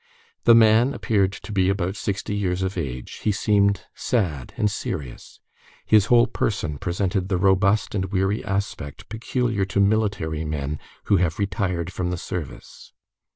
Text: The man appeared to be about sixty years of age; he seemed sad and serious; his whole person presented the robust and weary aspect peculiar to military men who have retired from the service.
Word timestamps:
The 0.45 0.55
man 0.55 0.95
appeared 0.95 1.31
to 1.31 1.51
be 1.51 1.69
about 1.69 1.95
sixty 1.95 2.35
years 2.35 2.63
of 2.63 2.75
age; 2.75 3.17
he 3.17 3.31
seemed 3.31 3.83
sad 3.93 4.51
and 4.57 4.71
serious; 4.71 5.39
his 5.85 6.07
whole 6.07 6.25
person 6.25 6.79
presented 6.79 7.29
the 7.29 7.37
robust 7.37 7.93
and 7.93 8.05
weary 8.05 8.43
aspect 8.43 9.09
peculiar 9.09 9.63
to 9.65 9.79
military 9.79 10.43
men 10.43 10.79
who 11.03 11.17
have 11.17 11.37
retired 11.37 11.93
from 11.93 12.09
the 12.09 12.17
service. 12.17 12.93